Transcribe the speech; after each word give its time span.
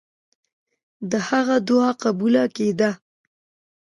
د 1.11 1.13
هغه 1.29 1.55
دعا 1.67 1.89
قبوله 2.03 2.43
کېده. 2.55 2.91